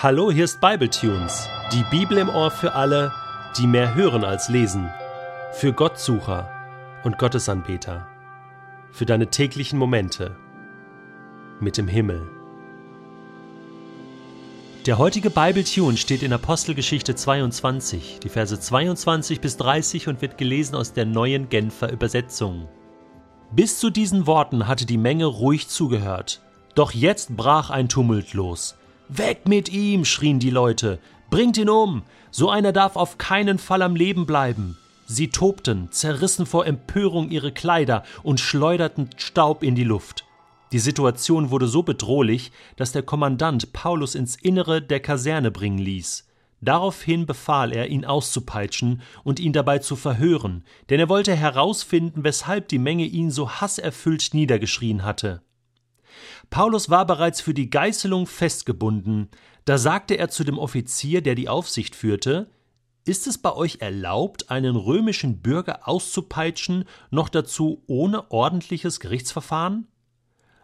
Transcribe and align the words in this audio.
Hallo, 0.00 0.30
hier 0.30 0.44
ist 0.44 0.60
Bibletunes, 0.60 1.48
die 1.72 1.82
Bibel 1.90 2.18
im 2.18 2.28
Ohr 2.28 2.52
für 2.52 2.74
alle, 2.74 3.12
die 3.56 3.66
mehr 3.66 3.96
hören 3.96 4.22
als 4.22 4.48
lesen, 4.48 4.88
für 5.50 5.72
Gottsucher 5.72 6.48
und 7.02 7.18
Gottesanbeter, 7.18 8.06
für 8.92 9.06
deine 9.06 9.26
täglichen 9.26 9.76
Momente 9.76 10.36
mit 11.58 11.76
dem 11.78 11.88
Himmel. 11.88 12.28
Der 14.86 14.98
heutige 14.98 15.30
Bibletune 15.30 15.96
steht 15.96 16.22
in 16.22 16.32
Apostelgeschichte 16.32 17.16
22, 17.16 18.20
die 18.22 18.28
Verse 18.28 18.60
22 18.60 19.40
bis 19.40 19.56
30 19.56 20.06
und 20.06 20.22
wird 20.22 20.38
gelesen 20.38 20.76
aus 20.76 20.92
der 20.92 21.06
neuen 21.06 21.48
Genfer 21.48 21.90
Übersetzung. 21.90 22.68
Bis 23.50 23.80
zu 23.80 23.90
diesen 23.90 24.28
Worten 24.28 24.68
hatte 24.68 24.86
die 24.86 24.96
Menge 24.96 25.24
ruhig 25.24 25.66
zugehört, 25.66 26.40
doch 26.76 26.92
jetzt 26.92 27.36
brach 27.36 27.70
ein 27.70 27.88
Tumult 27.88 28.32
los. 28.32 28.77
Weg 29.08 29.48
mit 29.48 29.70
ihm, 29.70 30.04
schrien 30.04 30.38
die 30.38 30.50
Leute. 30.50 30.98
Bringt 31.30 31.56
ihn 31.56 31.70
um. 31.70 32.02
So 32.30 32.50
einer 32.50 32.72
darf 32.72 32.96
auf 32.96 33.16
keinen 33.16 33.58
Fall 33.58 33.82
am 33.82 33.96
Leben 33.96 34.26
bleiben. 34.26 34.76
Sie 35.06 35.28
tobten, 35.28 35.90
zerrissen 35.90 36.44
vor 36.44 36.66
Empörung 36.66 37.30
ihre 37.30 37.50
Kleider 37.50 38.04
und 38.22 38.40
schleuderten 38.40 39.08
Staub 39.16 39.62
in 39.62 39.74
die 39.74 39.84
Luft. 39.84 40.26
Die 40.72 40.78
Situation 40.78 41.50
wurde 41.50 41.66
so 41.66 41.82
bedrohlich, 41.82 42.52
dass 42.76 42.92
der 42.92 43.02
Kommandant 43.02 43.72
Paulus 43.72 44.14
ins 44.14 44.36
Innere 44.36 44.82
der 44.82 45.00
Kaserne 45.00 45.50
bringen 45.50 45.78
ließ. 45.78 46.28
Daraufhin 46.60 47.24
befahl 47.24 47.72
er, 47.72 47.88
ihn 47.88 48.04
auszupeitschen 48.04 49.00
und 49.24 49.40
ihn 49.40 49.54
dabei 49.54 49.78
zu 49.78 49.96
verhören, 49.96 50.64
denn 50.90 51.00
er 51.00 51.08
wollte 51.08 51.34
herausfinden, 51.34 52.24
weshalb 52.24 52.68
die 52.68 52.78
Menge 52.78 53.04
ihn 53.04 53.30
so 53.30 53.48
hasserfüllt 53.48 54.34
niedergeschrien 54.34 55.04
hatte. 55.04 55.40
Paulus 56.50 56.90
war 56.90 57.06
bereits 57.06 57.40
für 57.40 57.54
die 57.54 57.70
Geißelung 57.70 58.26
festgebunden. 58.26 59.28
Da 59.64 59.78
sagte 59.78 60.16
er 60.16 60.28
zu 60.28 60.44
dem 60.44 60.58
Offizier, 60.58 61.22
der 61.22 61.34
die 61.34 61.48
Aufsicht 61.48 61.94
führte, 61.94 62.50
ist 63.04 63.26
es 63.26 63.38
bei 63.38 63.54
euch 63.54 63.78
erlaubt, 63.80 64.50
einen 64.50 64.76
römischen 64.76 65.40
Bürger 65.40 65.88
auszupeitschen, 65.88 66.84
noch 67.10 67.28
dazu 67.28 67.82
ohne 67.86 68.30
ordentliches 68.30 69.00
Gerichtsverfahren? 69.00 69.86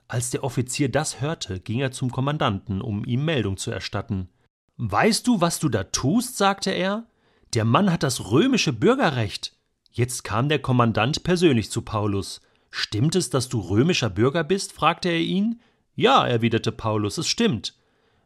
Als 0.08 0.30
der 0.30 0.44
Offizier 0.44 0.91
das 0.91 1.20
hörte, 1.22 1.58
ging 1.61 1.80
er 1.80 1.91
zum 1.91 2.11
Kommandanten, 2.11 2.83
um 2.83 3.05
ihm 3.05 3.24
Meldung 3.24 3.56
zu 3.56 3.70
erstatten. 3.70 4.28
Weißt 4.77 5.27
du, 5.27 5.41
was 5.41 5.58
du 5.58 5.68
da 5.68 5.84
tust? 5.84 6.36
sagte 6.36 6.70
er. 6.70 7.06
Der 7.55 7.64
Mann 7.64 7.91
hat 7.91 8.02
das 8.02 8.30
römische 8.30 8.72
Bürgerrecht. 8.72 9.56
Jetzt 9.91 10.24
kam 10.24 10.48
der 10.48 10.58
Kommandant 10.58 11.22
persönlich 11.22 11.70
zu 11.70 11.83
Paulus. 11.83 12.41
Stimmt 12.77 13.14
es, 13.14 13.30
dass 13.30 13.48
du 13.48 13.61
römischer 13.61 14.11
Bürger 14.11 14.42
bist? 14.42 14.72
fragte 14.72 15.08
er 15.08 15.20
ihn. 15.20 15.61
Ja, 15.94 16.27
erwiderte 16.27 16.72
Paulus, 16.72 17.19
es 17.19 17.28
stimmt. 17.28 17.75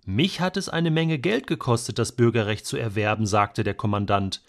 Mich 0.07 0.41
hat 0.41 0.57
es 0.57 0.71
eine 0.71 0.91
Menge 0.91 1.19
Geld 1.19 1.47
gekostet, 1.47 1.99
das 1.99 2.13
Bürgerrecht 2.13 2.65
zu 2.65 2.79
erwerben, 2.79 3.27
sagte 3.27 3.63
der 3.63 3.75
Kommandant. 3.75 4.41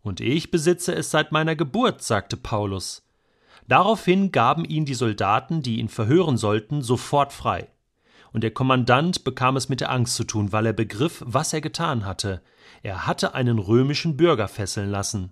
Und 0.00 0.22
ich 0.22 0.50
besitze 0.50 0.94
es 0.94 1.10
seit 1.10 1.32
meiner 1.32 1.54
Geburt, 1.54 2.02
sagte 2.02 2.38
Paulus. 2.38 3.02
Daraufhin 3.68 4.32
gaben 4.32 4.64
ihn 4.64 4.86
die 4.86 4.94
Soldaten, 4.94 5.60
die 5.60 5.80
ihn 5.80 5.90
verhören 5.90 6.38
sollten, 6.38 6.80
sofort 6.80 7.34
frei. 7.34 7.68
Und 8.32 8.44
der 8.44 8.52
Kommandant 8.52 9.22
bekam 9.22 9.56
es 9.56 9.68
mit 9.68 9.82
der 9.82 9.90
Angst 9.90 10.14
zu 10.14 10.24
tun, 10.24 10.52
weil 10.52 10.64
er 10.64 10.72
begriff, 10.72 11.22
was 11.26 11.52
er 11.52 11.60
getan 11.60 12.06
hatte. 12.06 12.40
Er 12.82 13.06
hatte 13.06 13.34
einen 13.34 13.58
römischen 13.58 14.16
Bürger 14.16 14.48
fesseln 14.48 14.90
lassen. 14.90 15.30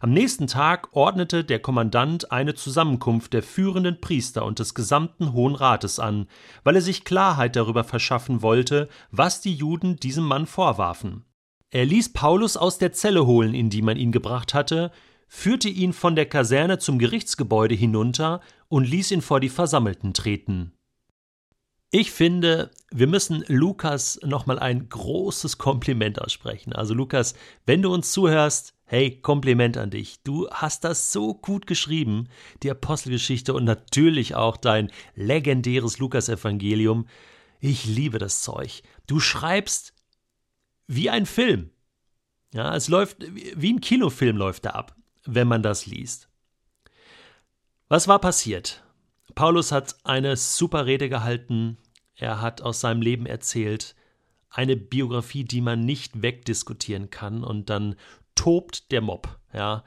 Am 0.00 0.12
nächsten 0.12 0.46
Tag 0.46 0.88
ordnete 0.92 1.44
der 1.44 1.58
Kommandant 1.58 2.32
eine 2.32 2.54
Zusammenkunft 2.54 3.32
der 3.32 3.42
führenden 3.42 4.00
Priester 4.00 4.44
und 4.44 4.58
des 4.58 4.74
gesamten 4.74 5.32
Hohen 5.32 5.54
Rates 5.54 5.98
an, 5.98 6.26
weil 6.62 6.76
er 6.76 6.82
sich 6.82 7.04
Klarheit 7.04 7.56
darüber 7.56 7.84
verschaffen 7.84 8.42
wollte, 8.42 8.88
was 9.10 9.40
die 9.40 9.54
Juden 9.54 9.96
diesem 9.96 10.24
Mann 10.24 10.46
vorwarfen. 10.46 11.24
Er 11.70 11.84
ließ 11.84 12.12
Paulus 12.12 12.56
aus 12.56 12.78
der 12.78 12.92
Zelle 12.92 13.26
holen, 13.26 13.54
in 13.54 13.70
die 13.70 13.82
man 13.82 13.96
ihn 13.96 14.12
gebracht 14.12 14.54
hatte, 14.54 14.92
führte 15.26 15.68
ihn 15.68 15.92
von 15.92 16.14
der 16.14 16.26
Kaserne 16.26 16.78
zum 16.78 16.98
Gerichtsgebäude 16.98 17.74
hinunter 17.74 18.40
und 18.68 18.88
ließ 18.88 19.10
ihn 19.10 19.22
vor 19.22 19.40
die 19.40 19.48
Versammelten 19.48 20.14
treten. 20.14 20.72
Ich 21.96 22.10
finde, 22.10 22.72
wir 22.90 23.06
müssen 23.06 23.44
Lukas 23.46 24.18
nochmal 24.24 24.58
ein 24.58 24.88
großes 24.88 25.58
Kompliment 25.58 26.20
aussprechen. 26.20 26.72
Also 26.72 26.92
Lukas, 26.92 27.34
wenn 27.66 27.82
du 27.82 27.94
uns 27.94 28.10
zuhörst, 28.10 28.74
hey, 28.82 29.20
Kompliment 29.20 29.76
an 29.76 29.90
dich. 29.90 30.20
Du 30.24 30.50
hast 30.50 30.82
das 30.82 31.12
so 31.12 31.34
gut 31.34 31.68
geschrieben, 31.68 32.28
die 32.64 32.70
Apostelgeschichte 32.72 33.54
und 33.54 33.62
natürlich 33.62 34.34
auch 34.34 34.56
dein 34.56 34.90
legendäres 35.14 36.00
Lukas-Evangelium. 36.00 37.06
Ich 37.60 37.84
liebe 37.84 38.18
das 38.18 38.40
Zeug. 38.40 38.82
Du 39.06 39.20
schreibst 39.20 39.94
wie 40.88 41.10
ein 41.10 41.26
Film. 41.26 41.70
Ja, 42.52 42.74
es 42.74 42.88
läuft, 42.88 43.18
wie 43.20 43.72
ein 43.72 43.80
Kinofilm 43.80 44.36
läuft 44.36 44.64
da 44.64 44.70
ab, 44.70 44.96
wenn 45.26 45.46
man 45.46 45.62
das 45.62 45.86
liest. 45.86 46.28
Was 47.86 48.08
war 48.08 48.18
passiert? 48.18 48.82
Paulus 49.36 49.70
hat 49.70 49.94
eine 50.02 50.36
super 50.36 50.86
Rede 50.86 51.08
gehalten, 51.08 51.78
er 52.16 52.40
hat 52.40 52.62
aus 52.62 52.80
seinem 52.80 53.02
Leben 53.02 53.26
erzählt, 53.26 53.94
eine 54.50 54.76
Biografie, 54.76 55.44
die 55.44 55.60
man 55.60 55.80
nicht 55.80 56.22
wegdiskutieren 56.22 57.10
kann 57.10 57.42
und 57.42 57.70
dann 57.70 57.96
tobt 58.34 58.90
der 58.92 59.00
Mob, 59.00 59.38
ja. 59.52 59.84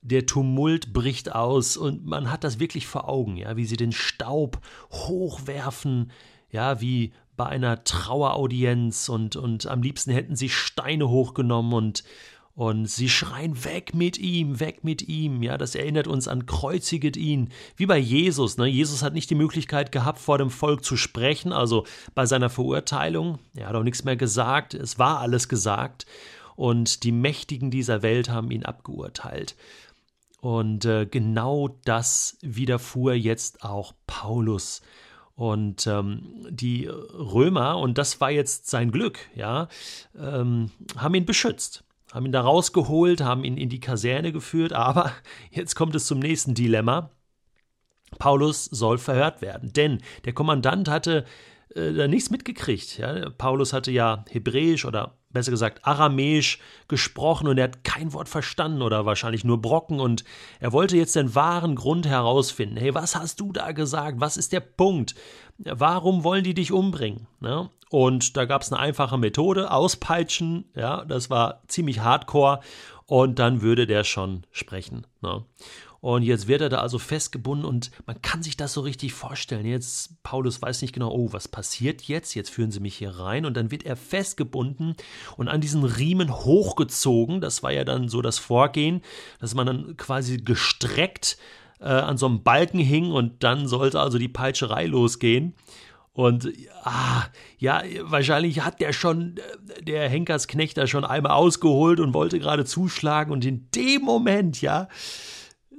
Der 0.00 0.26
Tumult 0.26 0.92
bricht 0.92 1.34
aus 1.34 1.76
und 1.76 2.06
man 2.06 2.30
hat 2.30 2.44
das 2.44 2.60
wirklich 2.60 2.86
vor 2.86 3.08
Augen, 3.08 3.36
ja, 3.36 3.56
wie 3.56 3.64
sie 3.64 3.76
den 3.76 3.92
Staub 3.92 4.60
hochwerfen, 4.92 6.12
ja, 6.50 6.80
wie 6.80 7.12
bei 7.36 7.46
einer 7.46 7.84
Traueraudienz 7.84 9.08
und, 9.08 9.36
und 9.36 9.66
am 9.66 9.82
liebsten 9.82 10.12
hätten 10.12 10.36
sie 10.36 10.48
Steine 10.48 11.08
hochgenommen 11.08 11.72
und, 11.72 12.04
und 12.58 12.90
sie 12.90 13.08
schreien 13.08 13.64
weg 13.64 13.94
mit 13.94 14.18
ihm, 14.18 14.58
weg 14.58 14.82
mit 14.82 15.06
ihm. 15.06 15.44
Ja, 15.44 15.56
das 15.56 15.76
erinnert 15.76 16.08
uns 16.08 16.26
an 16.26 16.44
kreuziget 16.44 17.16
ihn. 17.16 17.50
Wie 17.76 17.86
bei 17.86 17.98
Jesus. 17.98 18.56
Ne? 18.56 18.66
Jesus 18.66 19.04
hat 19.04 19.14
nicht 19.14 19.30
die 19.30 19.36
Möglichkeit 19.36 19.92
gehabt, 19.92 20.18
vor 20.18 20.38
dem 20.38 20.50
Volk 20.50 20.84
zu 20.84 20.96
sprechen, 20.96 21.52
also 21.52 21.86
bei 22.16 22.26
seiner 22.26 22.50
Verurteilung. 22.50 23.38
Er 23.54 23.68
hat 23.68 23.76
auch 23.76 23.84
nichts 23.84 24.02
mehr 24.02 24.16
gesagt. 24.16 24.74
Es 24.74 24.98
war 24.98 25.20
alles 25.20 25.48
gesagt. 25.48 26.04
Und 26.56 27.04
die 27.04 27.12
Mächtigen 27.12 27.70
dieser 27.70 28.02
Welt 28.02 28.28
haben 28.28 28.50
ihn 28.50 28.64
abgeurteilt. 28.64 29.54
Und 30.40 30.84
äh, 30.84 31.06
genau 31.06 31.78
das 31.84 32.38
widerfuhr 32.40 33.14
jetzt 33.14 33.62
auch 33.62 33.92
Paulus. 34.08 34.82
Und 35.36 35.86
ähm, 35.86 36.44
die 36.50 36.86
Römer, 36.88 37.78
und 37.78 37.98
das 37.98 38.20
war 38.20 38.32
jetzt 38.32 38.68
sein 38.68 38.90
Glück, 38.90 39.20
ja, 39.36 39.68
ähm, 40.18 40.72
haben 40.96 41.14
ihn 41.14 41.24
beschützt 41.24 41.84
haben 42.12 42.26
ihn 42.26 42.32
da 42.32 42.40
rausgeholt, 42.40 43.20
haben 43.20 43.44
ihn 43.44 43.56
in 43.56 43.68
die 43.68 43.80
Kaserne 43.80 44.32
geführt, 44.32 44.72
aber 44.72 45.12
jetzt 45.50 45.74
kommt 45.74 45.94
es 45.94 46.06
zum 46.06 46.18
nächsten 46.18 46.54
Dilemma. 46.54 47.10
Paulus 48.18 48.64
soll 48.64 48.96
verhört 48.98 49.42
werden, 49.42 49.72
denn 49.72 50.00
der 50.24 50.32
Kommandant 50.32 50.88
hatte 50.88 51.26
äh, 51.74 51.92
da 51.92 52.08
nichts 52.08 52.30
mitgekriegt. 52.30 52.98
Ja? 52.98 53.28
Paulus 53.30 53.72
hatte 53.72 53.90
ja 53.90 54.24
Hebräisch 54.30 54.86
oder 54.86 55.17
besser 55.30 55.50
gesagt 55.50 55.84
Aramäisch 55.84 56.58
gesprochen 56.88 57.48
und 57.48 57.58
er 57.58 57.64
hat 57.64 57.84
kein 57.84 58.12
Wort 58.12 58.28
verstanden 58.28 58.82
oder 58.82 59.06
wahrscheinlich 59.06 59.44
nur 59.44 59.60
Brocken 59.60 60.00
und 60.00 60.24
er 60.60 60.72
wollte 60.72 60.96
jetzt 60.96 61.16
den 61.16 61.34
wahren 61.34 61.74
Grund 61.74 62.06
herausfinden. 62.06 62.76
Hey, 62.76 62.94
was 62.94 63.14
hast 63.14 63.40
du 63.40 63.52
da 63.52 63.72
gesagt? 63.72 64.20
Was 64.20 64.36
ist 64.36 64.52
der 64.52 64.60
Punkt? 64.60 65.14
Warum 65.58 66.24
wollen 66.24 66.44
die 66.44 66.54
dich 66.54 66.72
umbringen? 66.72 67.26
Ne? 67.40 67.68
Und 67.90 68.36
da 68.36 68.44
gab 68.44 68.62
es 68.62 68.72
eine 68.72 68.80
einfache 68.80 69.18
Methode, 69.18 69.70
auspeitschen, 69.70 70.70
ja, 70.74 71.04
das 71.04 71.30
war 71.30 71.62
ziemlich 71.68 72.00
hardcore 72.00 72.60
und 73.06 73.38
dann 73.38 73.62
würde 73.62 73.86
der 73.86 74.04
schon 74.04 74.44
sprechen. 74.50 75.06
Ne? 75.22 75.44
Und 76.00 76.22
jetzt 76.22 76.46
wird 76.46 76.60
er 76.60 76.68
da 76.68 76.78
also 76.78 76.98
festgebunden 76.98 77.66
und 77.66 77.90
man 78.06 78.22
kann 78.22 78.42
sich 78.42 78.56
das 78.56 78.72
so 78.72 78.82
richtig 78.82 79.14
vorstellen. 79.14 79.66
Jetzt, 79.66 80.22
Paulus 80.22 80.62
weiß 80.62 80.82
nicht 80.82 80.92
genau, 80.92 81.10
oh, 81.10 81.32
was 81.32 81.48
passiert 81.48 82.02
jetzt? 82.02 82.34
Jetzt 82.34 82.50
führen 82.50 82.70
sie 82.70 82.80
mich 82.80 82.96
hier 82.96 83.10
rein 83.10 83.44
und 83.44 83.56
dann 83.56 83.72
wird 83.72 83.84
er 83.84 83.96
festgebunden 83.96 84.94
und 85.36 85.48
an 85.48 85.60
diesen 85.60 85.82
Riemen 85.82 86.32
hochgezogen. 86.32 87.40
Das 87.40 87.64
war 87.64 87.72
ja 87.72 87.84
dann 87.84 88.08
so 88.08 88.22
das 88.22 88.38
Vorgehen, 88.38 89.02
dass 89.40 89.54
man 89.54 89.66
dann 89.66 89.96
quasi 89.96 90.36
gestreckt 90.36 91.36
äh, 91.80 91.86
an 91.86 92.16
so 92.16 92.26
einem 92.26 92.44
Balken 92.44 92.78
hing 92.78 93.10
und 93.10 93.42
dann 93.42 93.66
sollte 93.66 94.00
also 94.00 94.18
die 94.18 94.28
Peitscherei 94.28 94.86
losgehen. 94.86 95.54
Und 96.12 96.52
ah, 96.82 97.26
ja, 97.58 97.82
wahrscheinlich 98.02 98.64
hat 98.64 98.80
der 98.80 98.92
schon, 98.92 99.36
äh, 99.36 99.82
der 99.82 100.08
Henkersknecht 100.08 100.76
da 100.76 100.86
schon 100.86 101.04
einmal 101.04 101.32
ausgeholt 101.32 102.00
und 102.00 102.14
wollte 102.14 102.40
gerade 102.40 102.64
zuschlagen. 102.64 103.32
Und 103.32 103.44
in 103.44 103.68
dem 103.70 104.02
Moment, 104.02 104.60
ja, 104.60 104.88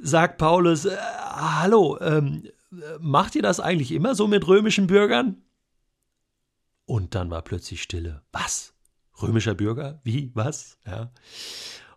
sagt 0.01 0.37
Paulus, 0.37 0.85
äh, 0.85 0.97
hallo, 0.97 1.97
ähm, 2.01 2.43
macht 2.99 3.35
ihr 3.35 3.41
das 3.41 3.59
eigentlich 3.59 3.91
immer 3.91 4.15
so 4.15 4.27
mit 4.27 4.47
römischen 4.47 4.87
Bürgern? 4.87 5.41
Und 6.85 7.15
dann 7.15 7.29
war 7.29 7.43
plötzlich 7.43 7.81
Stille. 7.81 8.23
Was? 8.31 8.73
Römischer 9.21 9.53
Bürger? 9.53 10.01
Wie? 10.03 10.31
Was? 10.33 10.79
Ja. 10.85 11.11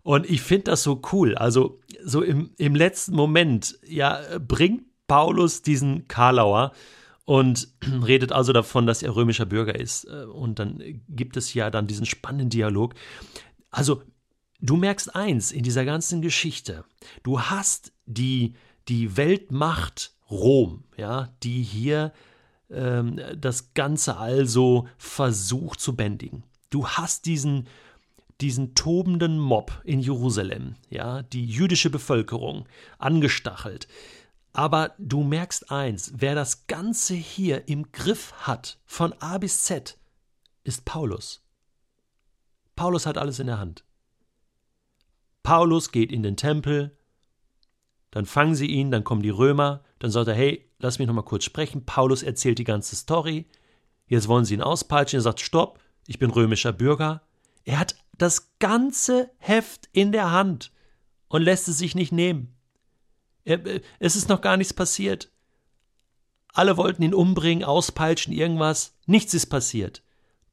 Und 0.02 0.28
ich 0.28 0.42
finde 0.42 0.64
das 0.64 0.82
so 0.82 1.00
cool. 1.12 1.36
Also, 1.36 1.80
so 2.04 2.22
im, 2.22 2.50
im 2.58 2.74
letzten 2.74 3.14
Moment, 3.14 3.78
ja, 3.86 4.20
bringt 4.38 4.84
Paulus 5.06 5.62
diesen 5.62 6.08
Karlauer 6.08 6.72
und 7.24 7.68
redet 8.06 8.32
also 8.32 8.52
davon, 8.52 8.86
dass 8.86 9.02
er 9.02 9.14
römischer 9.14 9.46
Bürger 9.46 9.78
ist. 9.78 10.04
Äh, 10.04 10.24
und 10.24 10.58
dann 10.58 10.82
gibt 11.08 11.36
es 11.36 11.54
ja 11.54 11.70
dann 11.70 11.86
diesen 11.86 12.06
spannenden 12.06 12.50
Dialog. 12.50 12.94
Also, 13.70 14.02
du 14.62 14.76
merkst 14.76 15.14
eins 15.14 15.52
in 15.52 15.62
dieser 15.62 15.84
ganzen 15.84 16.22
Geschichte. 16.22 16.84
Du 17.22 17.40
hast 17.40 17.92
die, 18.06 18.54
die 18.88 19.16
Weltmacht 19.16 20.14
Rom, 20.30 20.84
ja, 20.96 21.28
die 21.42 21.62
hier 21.62 22.12
ähm, 22.70 23.20
das 23.36 23.74
Ganze 23.74 24.16
also 24.16 24.88
versucht 24.96 25.80
zu 25.80 25.94
bändigen. 25.94 26.44
Du 26.70 26.88
hast 26.88 27.26
diesen, 27.26 27.68
diesen 28.40 28.74
tobenden 28.74 29.38
Mob 29.38 29.82
in 29.84 30.00
Jerusalem, 30.00 30.76
ja, 30.88 31.22
die 31.22 31.44
jüdische 31.44 31.90
Bevölkerung 31.90 32.66
angestachelt. 32.98 33.88
Aber 34.54 34.94
du 34.98 35.22
merkst 35.22 35.70
eins, 35.70 36.12
wer 36.16 36.34
das 36.34 36.66
Ganze 36.66 37.14
hier 37.14 37.68
im 37.68 37.90
Griff 37.92 38.32
hat, 38.38 38.78
von 38.84 39.12
A 39.14 39.38
bis 39.38 39.64
Z, 39.64 39.98
ist 40.64 40.84
Paulus. 40.84 41.42
Paulus 42.76 43.06
hat 43.06 43.18
alles 43.18 43.38
in 43.38 43.48
der 43.48 43.58
Hand. 43.58 43.84
Paulus 45.42 45.92
geht 45.92 46.12
in 46.12 46.22
den 46.22 46.36
Tempel, 46.36 46.96
dann 48.10 48.26
fangen 48.26 48.54
sie 48.54 48.66
ihn, 48.66 48.90
dann 48.90 49.04
kommen 49.04 49.22
die 49.22 49.30
Römer, 49.30 49.82
dann 49.98 50.10
sagt 50.10 50.28
er, 50.28 50.34
hey, 50.34 50.68
lass 50.78 50.98
mich 50.98 51.08
noch 51.08 51.14
mal 51.14 51.22
kurz 51.22 51.44
sprechen. 51.44 51.86
Paulus 51.86 52.22
erzählt 52.22 52.58
die 52.58 52.64
ganze 52.64 52.94
Story. 52.94 53.46
Jetzt 54.06 54.28
wollen 54.28 54.44
sie 54.44 54.54
ihn 54.54 54.62
auspeitschen. 54.62 55.18
Er 55.18 55.22
sagt, 55.22 55.40
stopp, 55.40 55.80
ich 56.06 56.18
bin 56.18 56.30
römischer 56.30 56.72
Bürger. 56.72 57.22
Er 57.64 57.78
hat 57.78 57.96
das 58.18 58.58
ganze 58.58 59.30
Heft 59.38 59.88
in 59.92 60.12
der 60.12 60.30
Hand 60.30 60.72
und 61.28 61.42
lässt 61.42 61.68
es 61.68 61.78
sich 61.78 61.94
nicht 61.94 62.12
nehmen. 62.12 62.54
Äh, 63.44 63.80
es 63.98 64.16
ist 64.16 64.28
noch 64.28 64.42
gar 64.42 64.56
nichts 64.56 64.74
passiert. 64.74 65.30
Alle 66.52 66.76
wollten 66.76 67.02
ihn 67.02 67.14
umbringen, 67.14 67.64
auspeitschen, 67.64 68.34
irgendwas. 68.34 68.94
Nichts 69.06 69.32
ist 69.32 69.46
passiert. 69.46 70.02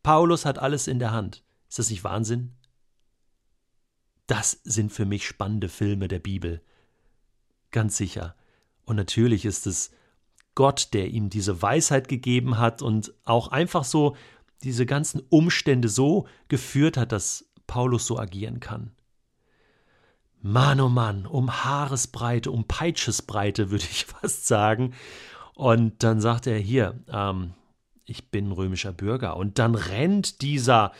Paulus 0.01 0.45
hat 0.45 0.59
alles 0.59 0.87
in 0.87 0.99
der 0.99 1.11
Hand. 1.11 1.43
Ist 1.67 1.79
das 1.79 1.89
nicht 1.89 2.05
Wahnsinn? 2.05 2.55
Das 4.29 4.59
sind 4.63 4.91
für 4.91 5.05
mich 5.05 5.25
spannende 5.25 5.69
Filme 5.69 6.07
der 6.07 6.19
Bibel. 6.19 6.61
Ganz 7.71 7.97
sicher. 7.97 8.35
Und 8.85 8.95
natürlich 8.95 9.43
ist 9.43 9.65
es 9.65 9.89
Gott, 10.53 10.89
der 10.93 11.07
ihm 11.07 11.31
diese 11.31 11.63
Weisheit 11.63 12.07
gegeben 12.07 12.59
hat 12.59 12.83
und 12.83 13.11
auch 13.25 13.47
einfach 13.47 13.83
so 13.83 14.15
diese 14.61 14.85
ganzen 14.85 15.23
Umstände 15.29 15.89
so 15.89 16.27
geführt 16.47 16.95
hat, 16.95 17.11
dass 17.11 17.49
Paulus 17.65 18.05
so 18.05 18.19
agieren 18.19 18.59
kann. 18.59 18.91
Mann, 20.43 20.79
oh 20.79 20.89
Mann, 20.89 21.25
um 21.25 21.63
Haaresbreite, 21.63 22.51
um 22.51 22.65
Peitschesbreite, 22.65 23.71
würde 23.71 23.85
ich 23.89 24.05
fast 24.21 24.45
sagen. 24.45 24.93
Und 25.55 26.03
dann 26.03 26.21
sagt 26.21 26.45
er 26.45 26.59
hier, 26.59 26.99
ähm, 27.11 27.55
ich 28.05 28.29
bin 28.29 28.51
römischer 28.51 28.93
Bürger. 28.93 29.37
Und 29.37 29.57
dann 29.57 29.73
rennt 29.73 30.43
dieser, 30.43 30.91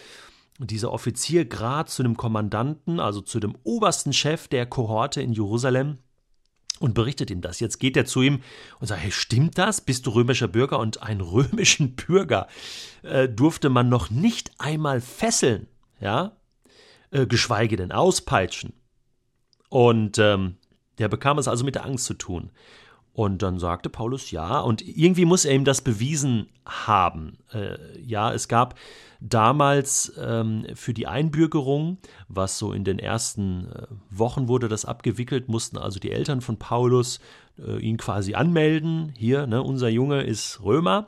dieser 0.60 0.92
Offizier 0.92 1.46
gerade 1.46 1.90
zu 1.90 2.04
dem 2.04 2.18
Kommandanten, 2.18 3.00
also 3.00 3.22
zu 3.22 3.40
dem 3.40 3.56
obersten 3.64 4.14
Chef 4.14 4.48
der 4.48 4.66
Kohorte 4.66 5.22
in 5.22 5.32
Jerusalem 5.32 6.00
und 6.80 6.94
berichtet 6.94 7.30
ihm 7.32 7.42
das. 7.42 7.60
Jetzt 7.60 7.80
geht 7.80 7.98
er 7.98 8.06
zu 8.06 8.22
ihm 8.22 8.42
und 8.80 8.88
sagt, 8.88 9.02
hey, 9.02 9.12
stimmt 9.12 9.58
das? 9.58 9.82
Bist 9.82 10.06
du 10.06 10.12
römischer 10.12 10.48
Bürger? 10.48 10.80
Und 10.80 11.04
einen 11.04 11.22
römischen 11.22 11.96
Bürger 12.08 12.48
äh, 13.04 13.30
durfte 13.30 13.70
man 13.70 13.90
noch 13.90 14.10
nicht 14.10 14.52
einmal 14.58 15.02
fesseln, 15.02 15.68
ja, 16.00 16.38
äh, 17.12 17.26
geschweige 17.26 17.76
denn 17.76 17.92
auspeitschen. 17.92 18.74
Und 19.70 20.18
ähm, 20.18 20.58
der 20.98 21.08
bekam 21.08 21.38
es 21.38 21.48
also 21.48 21.64
mit 21.64 21.76
der 21.76 21.86
Angst 21.86 22.06
zu 22.06 22.14
tun. 22.14 22.52
Und 23.14 23.42
dann 23.42 23.60
sagte 23.60 23.90
Paulus 23.90 24.32
ja, 24.32 24.60
und 24.60 24.82
irgendwie 24.82 25.26
muss 25.26 25.46
er 25.46 25.54
ihm 25.54 25.66
das 25.66 25.82
bewiesen 25.82 26.48
haben. 26.70 27.38
Äh, 27.52 27.78
ja, 28.02 28.34
es 28.34 28.48
gab 28.48 28.76
damals 29.20 30.14
ähm, 30.18 30.66
für 30.76 30.94
die 30.94 31.08
Einbürgerung, 31.08 31.98
was 32.28 32.58
so 32.58 32.72
in 32.72 32.84
den 32.84 33.00
ersten 33.00 33.68
äh, 33.72 33.88
Wochen 34.10 34.48
wurde 34.48 34.70
das 34.70 34.86
abgewickelt, 34.86 35.50
mussten 35.50 35.78
also 35.78 36.00
die 36.00 36.12
Eltern 36.12 36.42
von 36.42 36.58
Paulus 36.58 37.20
äh, 37.66 37.80
ihn 37.80 37.98
quasi 37.98 38.34
anmelden. 38.36 39.14
Hier, 39.18 39.48
ne, 39.48 39.62
unser 39.62 39.90
Junge 39.90 40.22
ist 40.22 40.62
Römer. 40.64 41.08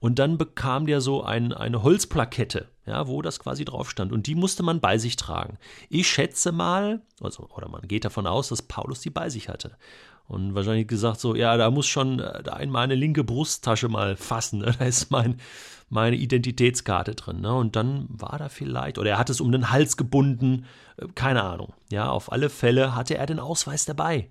Und 0.00 0.18
dann 0.18 0.38
bekam 0.38 0.86
der 0.86 1.00
so 1.00 1.22
ein, 1.22 1.52
eine 1.52 1.82
Holzplakette, 1.82 2.66
ja, 2.86 3.06
wo 3.06 3.22
das 3.22 3.38
quasi 3.38 3.64
drauf 3.64 3.90
stand. 3.90 4.12
Und 4.12 4.26
die 4.26 4.34
musste 4.34 4.62
man 4.62 4.80
bei 4.80 4.98
sich 4.98 5.16
tragen. 5.16 5.58
Ich 5.88 6.08
schätze 6.08 6.52
mal, 6.52 7.00
also, 7.20 7.48
oder 7.54 7.68
man 7.68 7.82
geht 7.82 8.04
davon 8.04 8.26
aus, 8.26 8.48
dass 8.48 8.62
Paulus 8.62 9.00
die 9.00 9.10
bei 9.10 9.28
sich 9.30 9.48
hatte. 9.48 9.76
Und 10.28 10.54
wahrscheinlich 10.54 10.86
gesagt 10.86 11.20
so, 11.20 11.34
ja, 11.34 11.56
da 11.56 11.70
muss 11.70 11.86
schon 11.86 12.20
äh, 12.20 12.42
da 12.42 12.56
in 12.56 12.70
meine 12.70 12.94
linke 12.94 13.24
Brusttasche 13.24 13.88
mal 13.88 14.16
fassen. 14.16 14.60
Ne? 14.60 14.74
Da 14.78 14.84
ist 14.86 15.01
mein, 15.10 15.36
meine 15.88 16.16
Identitätskarte 16.16 17.14
drin. 17.14 17.40
Ne? 17.40 17.54
Und 17.54 17.76
dann 17.76 18.06
war 18.08 18.38
da 18.38 18.48
vielleicht, 18.48 18.98
oder 18.98 19.10
er 19.10 19.18
hat 19.18 19.30
es 19.30 19.40
um 19.40 19.52
den 19.52 19.70
Hals 19.70 19.96
gebunden, 19.96 20.66
äh, 20.96 21.06
keine 21.14 21.42
Ahnung. 21.42 21.74
Ja, 21.90 22.10
auf 22.10 22.32
alle 22.32 22.50
Fälle 22.50 22.94
hatte 22.94 23.16
er 23.16 23.26
den 23.26 23.38
Ausweis 23.38 23.84
dabei. 23.84 24.30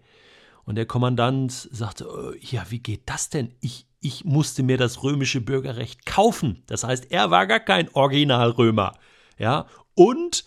Und 0.66 0.76
der 0.76 0.86
Kommandant 0.86 1.52
sagte, 1.72 2.06
äh, 2.06 2.46
ja, 2.46 2.66
wie 2.70 2.80
geht 2.80 3.02
das 3.06 3.30
denn? 3.30 3.54
Ich, 3.62 3.86
ich 4.00 4.26
musste 4.26 4.64
mir 4.64 4.78
das 4.78 5.04
römische 5.04 5.42
Bürgerrecht 5.42 6.06
kaufen. 6.06 6.64
Das 6.68 6.84
heißt, 6.84 7.12
er 7.12 7.30
war 7.32 7.48
gar 7.48 7.60
kein 7.60 7.94
Originalrömer. 7.94 8.94
Ja, 9.38 9.66
und 9.96 10.46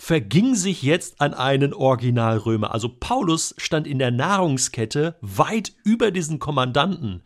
verging 0.00 0.54
sich 0.54 0.82
jetzt 0.82 1.20
an 1.20 1.34
einen 1.34 1.74
Originalrömer. 1.74 2.72
Also 2.72 2.88
Paulus 2.88 3.54
stand 3.58 3.86
in 3.86 3.98
der 3.98 4.10
Nahrungskette 4.10 5.16
weit 5.20 5.72
über 5.84 6.10
diesen 6.10 6.38
Kommandanten. 6.38 7.22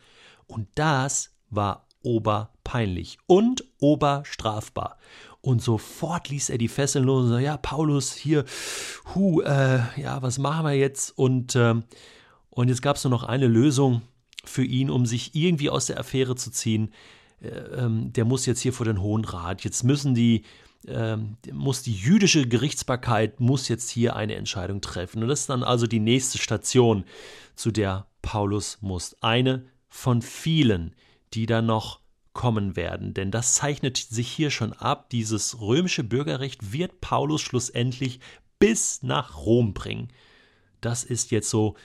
Und 0.46 0.66
das 0.75 1.36
war 1.50 1.83
oberpeinlich 2.04 3.18
und 3.26 3.64
oberstrafbar. 3.80 4.98
Und 5.40 5.60
sofort 5.60 6.30
ließ 6.30 6.50
er 6.50 6.58
die 6.58 6.68
Fesseln 6.68 7.04
los 7.04 7.24
und 7.24 7.28
sagte, 7.30 7.44
ja, 7.44 7.56
Paulus, 7.56 8.14
hier, 8.14 8.44
hu, 9.14 9.42
äh, 9.42 9.80
ja, 10.00 10.22
was 10.22 10.38
machen 10.38 10.64
wir 10.64 10.72
jetzt? 10.72 11.16
Und, 11.18 11.54
äh, 11.54 11.74
und 12.50 12.68
jetzt 12.68 12.80
gab 12.80 12.96
es 12.96 13.04
nur 13.04 13.10
noch 13.10 13.24
eine 13.24 13.46
Lösung 13.46 14.02
für 14.44 14.64
ihn, 14.64 14.88
um 14.88 15.04
sich 15.04 15.34
irgendwie 15.34 15.68
aus 15.68 15.86
der 15.86 15.98
Affäre 15.98 16.34
zu 16.36 16.50
ziehen. 16.50 16.92
Äh, 17.42 17.48
ähm, 17.48 18.12
der 18.12 18.24
muss 18.24 18.46
jetzt 18.46 18.60
hier 18.60 18.72
vor 18.72 18.86
den 18.86 19.02
Hohen 19.02 19.24
Rat. 19.24 19.64
Jetzt 19.64 19.84
müssen 19.84 20.14
die 20.14 20.44
ähm, 20.86 21.36
muss 21.52 21.82
die 21.82 21.94
jüdische 21.94 22.46
Gerichtsbarkeit 22.46 23.40
muss 23.40 23.68
jetzt 23.68 23.90
hier 23.90 24.16
eine 24.16 24.34
Entscheidung 24.34 24.80
treffen. 24.80 25.22
Und 25.22 25.28
das 25.28 25.40
ist 25.40 25.50
dann 25.50 25.62
also 25.62 25.86
die 25.86 26.00
nächste 26.00 26.38
Station, 26.38 27.04
zu 27.56 27.70
der 27.70 28.06
Paulus 28.22 28.78
muss. 28.80 29.16
Eine 29.20 29.64
von 29.88 30.22
vielen, 30.22 30.94
die 31.34 31.46
da 31.46 31.62
noch 31.62 32.00
kommen 32.32 32.76
werden. 32.76 33.14
Denn 33.14 33.31
das 33.31 33.54
zeichnet 33.54 33.96
sich 33.96 34.28
hier 34.28 34.50
schon 34.50 34.72
ab. 34.72 35.08
Dieses 35.10 35.60
römische 35.60 36.05
Bürgerrecht 36.05 36.72
wird 36.72 37.00
Paulus 37.00 37.41
schlussendlich 37.41 38.20
bis 38.58 39.03
nach 39.03 39.36
Rom 39.36 39.72
bringen. 39.72 40.08
Das 40.81 41.05
ist 41.05 41.31
jetzt 41.31 41.48
so, 41.48 41.76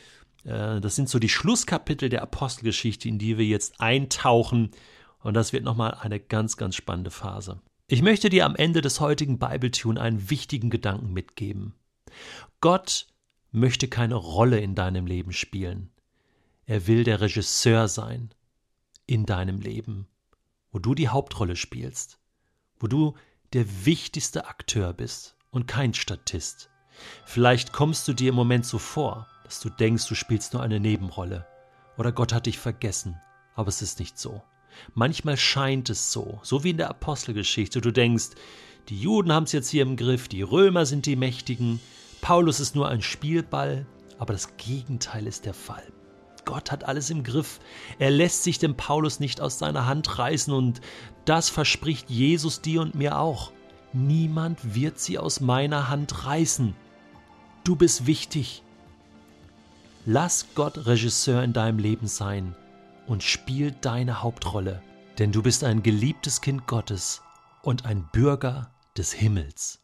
äh, 0.43 0.81
das 0.81 0.95
sind 0.95 1.07
so 1.07 1.19
die 1.19 1.29
Schlusskapitel 1.29 2.09
der 2.09 2.23
Apostelgeschichte, 2.23 3.07
in 3.07 3.19
die 3.19 3.37
wir 3.37 3.45
jetzt 3.45 3.79
eintauchen. 3.79 4.71
Und 5.19 5.35
das 5.35 5.53
wird 5.53 5.63
nochmal 5.63 5.93
eine 5.93 6.19
ganz, 6.19 6.57
ganz 6.57 6.75
spannende 6.75 7.11
Phase. 7.11 7.61
Ich 7.87 8.01
möchte 8.01 8.29
dir 8.29 8.45
am 8.45 8.55
Ende 8.55 8.81
des 8.81 8.99
heutigen 8.99 9.39
Bibletune 9.39 9.99
einen 9.99 10.29
wichtigen 10.29 10.69
Gedanken 10.69 11.13
mitgeben. 11.13 11.73
Gott 12.61 13.07
möchte 13.51 13.87
keine 13.87 14.15
Rolle 14.15 14.59
in 14.59 14.75
deinem 14.75 15.05
Leben 15.05 15.31
spielen. 15.31 15.89
Er 16.65 16.87
will 16.87 17.03
der 17.03 17.21
Regisseur 17.21 17.87
sein 17.87 18.29
in 19.09 19.25
deinem 19.25 19.59
Leben, 19.59 20.07
wo 20.71 20.77
du 20.77 20.93
die 20.93 21.09
Hauptrolle 21.09 21.55
spielst, 21.55 22.19
wo 22.79 22.85
du 22.85 23.15
der 23.53 23.65
wichtigste 23.83 24.45
Akteur 24.45 24.93
bist 24.93 25.35
und 25.49 25.67
kein 25.67 25.95
Statist. 25.95 26.69
Vielleicht 27.25 27.73
kommst 27.73 28.07
du 28.07 28.13
dir 28.13 28.29
im 28.29 28.35
Moment 28.35 28.67
so 28.67 28.77
vor, 28.77 29.25
dass 29.45 29.61
du 29.61 29.69
denkst, 29.71 30.07
du 30.07 30.13
spielst 30.13 30.53
nur 30.53 30.61
eine 30.61 30.79
Nebenrolle 30.79 31.47
oder 31.97 32.11
Gott 32.11 32.33
hat 32.33 32.45
dich 32.45 32.59
vergessen, 32.59 33.19
aber 33.55 33.69
es 33.69 33.81
ist 33.81 33.99
nicht 33.99 34.19
so. 34.19 34.43
Manchmal 34.93 35.37
scheint 35.37 35.89
es 35.89 36.11
so, 36.11 36.39
so 36.43 36.63
wie 36.63 36.69
in 36.69 36.77
der 36.77 36.91
Apostelgeschichte. 36.91 37.81
Du 37.81 37.91
denkst, 37.91 38.35
die 38.89 39.01
Juden 39.01 39.33
haben 39.33 39.45
es 39.45 39.53
jetzt 39.53 39.69
hier 39.69 39.81
im 39.81 39.97
Griff, 39.97 40.27
die 40.27 40.43
Römer 40.43 40.85
sind 40.85 41.07
die 41.07 41.15
Mächtigen, 41.15 41.79
Paulus 42.21 42.59
ist 42.59 42.75
nur 42.75 42.87
ein 42.87 43.01
Spielball, 43.01 43.87
aber 44.19 44.33
das 44.33 44.55
Gegenteil 44.57 45.25
ist 45.25 45.45
der 45.45 45.55
Fall. 45.55 45.91
Gott 46.49 46.71
hat 46.71 46.83
alles 46.83 47.11
im 47.11 47.21
Griff. 47.23 47.59
Er 47.99 48.09
lässt 48.09 48.41
sich 48.41 48.57
dem 48.57 48.73
Paulus 48.73 49.19
nicht 49.19 49.39
aus 49.39 49.59
seiner 49.59 49.85
Hand 49.85 50.17
reißen 50.17 50.51
und 50.51 50.81
das 51.23 51.47
verspricht 51.47 52.09
Jesus 52.09 52.59
dir 52.61 52.81
und 52.81 52.95
mir 52.95 53.19
auch. 53.19 53.51
Niemand 53.93 54.73
wird 54.73 54.97
sie 54.97 55.19
aus 55.19 55.41
meiner 55.41 55.89
Hand 55.89 56.25
reißen. 56.25 56.73
Du 57.63 57.75
bist 57.75 58.07
wichtig. 58.07 58.63
Lass 60.07 60.47
Gott 60.55 60.87
Regisseur 60.87 61.43
in 61.43 61.53
deinem 61.53 61.77
Leben 61.77 62.07
sein 62.07 62.55
und 63.05 63.21
spiel 63.21 63.75
deine 63.81 64.23
Hauptrolle, 64.23 64.81
denn 65.19 65.31
du 65.31 65.43
bist 65.43 65.63
ein 65.63 65.83
geliebtes 65.83 66.41
Kind 66.41 66.65
Gottes 66.65 67.21
und 67.61 67.85
ein 67.85 68.09
Bürger 68.11 68.71
des 68.97 69.13
Himmels. 69.13 69.83